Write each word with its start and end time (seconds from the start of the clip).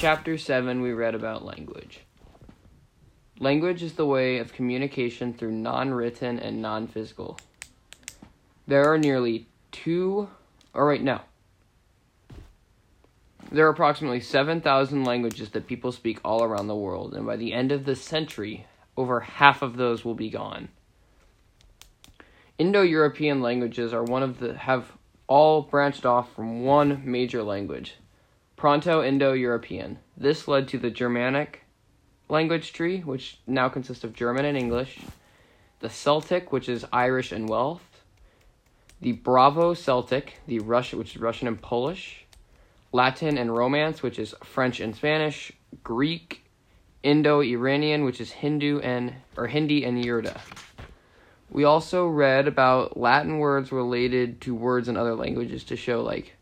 chapter 0.00 0.38
7, 0.38 0.80
we 0.80 0.92
read 0.92 1.14
about 1.14 1.44
language. 1.44 2.00
Language 3.38 3.82
is 3.82 3.92
the 3.92 4.06
way 4.06 4.38
of 4.38 4.54
communication 4.54 5.34
through 5.34 5.52
non 5.52 5.92
written 5.92 6.38
and 6.38 6.62
non 6.62 6.86
physical. 6.86 7.38
There 8.66 8.90
are 8.90 8.96
nearly 8.96 9.46
two, 9.72 10.30
oh, 10.30 10.36
or 10.72 10.86
right 10.86 11.02
now, 11.02 11.24
there 13.52 13.66
are 13.66 13.70
approximately 13.70 14.20
7,000 14.20 15.04
languages 15.04 15.50
that 15.50 15.66
people 15.66 15.92
speak 15.92 16.18
all 16.24 16.42
around 16.42 16.68
the 16.68 16.74
world, 16.74 17.12
and 17.12 17.26
by 17.26 17.36
the 17.36 17.52
end 17.52 17.70
of 17.70 17.84
the 17.84 17.94
century, 17.94 18.66
over 18.96 19.20
half 19.20 19.60
of 19.60 19.76
those 19.76 20.02
will 20.02 20.14
be 20.14 20.30
gone. 20.30 20.70
Indo-European 22.56 23.42
languages 23.42 23.92
are 23.92 24.04
one 24.04 24.22
of 24.22 24.40
the 24.40 24.56
have 24.56 24.92
all 25.26 25.60
branched 25.60 26.06
off 26.06 26.34
from 26.34 26.64
one 26.64 27.02
major 27.04 27.42
language, 27.42 27.96
Proto-Indo-European. 28.60 29.98
This 30.18 30.46
led 30.46 30.68
to 30.68 30.76
the 30.76 30.90
Germanic 30.90 31.64
language 32.28 32.74
tree, 32.74 32.98
which 33.00 33.38
now 33.46 33.70
consists 33.70 34.04
of 34.04 34.12
German 34.12 34.44
and 34.44 34.54
English, 34.54 34.98
the 35.78 35.88
Celtic, 35.88 36.52
which 36.52 36.68
is 36.68 36.84
Irish 36.92 37.32
and 37.32 37.48
Welsh, 37.48 37.80
the 39.00 39.12
Bravo 39.12 39.72
Celtic, 39.72 40.40
the 40.46 40.58
Russian, 40.58 40.98
which 40.98 41.16
is 41.16 41.22
Russian 41.22 41.48
and 41.48 41.62
Polish, 41.62 42.26
Latin 42.92 43.38
and 43.38 43.56
Romance, 43.56 44.02
which 44.02 44.18
is 44.18 44.34
French 44.44 44.78
and 44.78 44.94
Spanish, 44.94 45.50
Greek, 45.82 46.44
Indo-Iranian, 47.02 48.04
which 48.04 48.20
is 48.20 48.30
Hindu 48.30 48.80
and 48.80 49.14
or 49.38 49.46
Hindi 49.46 49.86
and 49.86 50.04
Yurda. 50.04 50.38
We 51.48 51.64
also 51.64 52.06
read 52.06 52.46
about 52.46 52.98
Latin 52.98 53.38
words 53.38 53.72
related 53.72 54.42
to 54.42 54.54
words 54.54 54.86
in 54.86 54.98
other 54.98 55.14
languages 55.14 55.64
to 55.64 55.76
show 55.76 56.02
like 56.02 56.36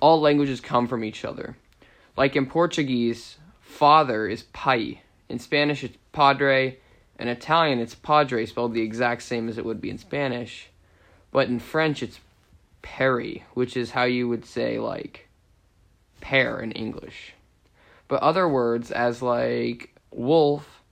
all 0.00 0.20
languages 0.20 0.60
come 0.60 0.88
from 0.88 1.04
each 1.04 1.24
other. 1.24 1.56
Like 2.16 2.36
in 2.36 2.46
Portuguese, 2.46 3.36
father 3.60 4.26
is 4.26 4.44
pai. 4.52 5.02
In 5.28 5.38
Spanish, 5.38 5.84
it's 5.84 5.96
padre. 6.12 6.78
In 7.18 7.28
Italian, 7.28 7.78
it's 7.78 7.94
padre, 7.94 8.46
spelled 8.46 8.74
the 8.74 8.82
exact 8.82 9.22
same 9.22 9.48
as 9.48 9.58
it 9.58 9.64
would 9.64 9.80
be 9.80 9.90
in 9.90 9.98
Spanish. 9.98 10.68
But 11.30 11.48
in 11.48 11.58
French, 11.58 12.02
it's 12.02 12.20
peri, 12.82 13.44
which 13.54 13.76
is 13.76 13.90
how 13.90 14.04
you 14.04 14.28
would 14.28 14.44
say 14.44 14.78
like 14.78 15.28
pear 16.20 16.60
in 16.60 16.72
English. 16.72 17.34
But 18.08 18.22
other 18.22 18.48
words, 18.48 18.90
as 18.90 19.22
like 19.22 19.94
wolf, 20.10 20.82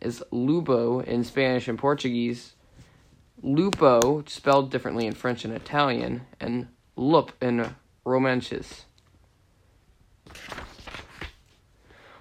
is 0.00 0.22
lupo 0.30 1.00
in 1.00 1.24
Spanish 1.24 1.68
and 1.68 1.78
Portuguese, 1.78 2.54
lupo 3.42 4.24
spelled 4.26 4.70
differently 4.70 5.06
in 5.06 5.12
French 5.12 5.44
and 5.44 5.52
Italian, 5.52 6.22
and 6.38 6.68
lup 6.96 7.32
in 7.42 7.74
Romanches. 8.04 8.84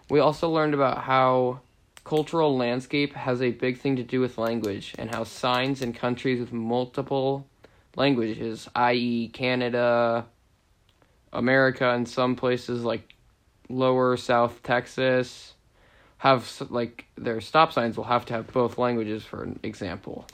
We 0.10 0.20
also 0.20 0.50
learned 0.50 0.74
about 0.74 1.04
how 1.04 1.62
cultural 2.04 2.58
landscape 2.58 3.14
has 3.14 3.42
a 3.42 3.52
big 3.52 3.80
thing 3.80 3.96
to 3.98 4.04
do 4.04 4.20
with 4.20 4.40
language 4.40 4.96
and 4.98 5.14
how 5.14 5.24
signs 5.24 5.82
in 5.82 5.94
countries 5.94 6.40
with 6.40 6.52
multiple 6.52 7.48
languages, 7.96 8.68
i.e., 8.76 9.28
Canada, 9.30 10.26
America, 11.32 11.92
and 11.92 12.10
some 12.10 12.36
places 12.36 12.84
like 12.84 13.14
lower 13.70 14.18
South 14.18 14.64
Texas, 14.64 15.54
have 16.18 16.52
like 16.70 17.06
their 17.16 17.40
stop 17.40 17.72
signs 17.72 17.96
will 17.96 18.04
have 18.06 18.26
to 18.26 18.34
have 18.34 18.52
both 18.52 18.78
languages, 18.78 19.24
for 19.24 19.48
example. 19.64 20.26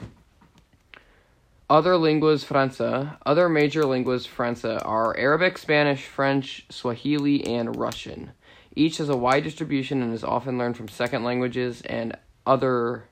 Other 1.67 1.97
linguas 1.97 2.43
franca, 2.43 3.17
other 3.25 3.49
major 3.49 3.85
linguas 3.85 4.27
franca 4.27 4.83
are 4.83 5.17
Arabic, 5.17 5.57
Spanish, 5.57 6.05
French, 6.05 6.63
Swahili, 6.69 7.43
and 7.43 7.75
Russian. 7.75 8.33
Each 8.75 8.97
has 8.99 9.09
a 9.09 9.17
wide 9.17 9.43
distribution 9.43 10.03
and 10.03 10.13
is 10.13 10.23
often 10.23 10.59
learned 10.59 10.77
from 10.77 10.89
second 10.89 11.23
languages 11.23 11.81
and 11.81 12.15
other 12.45 13.05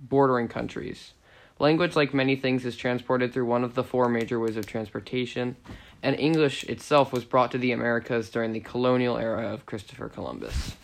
bordering 0.00 0.48
countries. 0.48 1.12
Language, 1.58 1.94
like 1.94 2.14
many 2.14 2.36
things, 2.36 2.64
is 2.64 2.74
transported 2.74 3.34
through 3.34 3.44
one 3.44 3.64
of 3.64 3.74
the 3.74 3.84
four 3.84 4.08
major 4.08 4.40
ways 4.40 4.56
of 4.56 4.64
transportation, 4.64 5.56
and 6.02 6.18
English 6.18 6.64
itself 6.64 7.12
was 7.12 7.26
brought 7.26 7.50
to 7.50 7.58
the 7.58 7.72
Americas 7.72 8.30
during 8.30 8.52
the 8.52 8.60
colonial 8.60 9.18
era 9.18 9.52
of 9.52 9.66
Christopher 9.66 10.08
Columbus. 10.08 10.74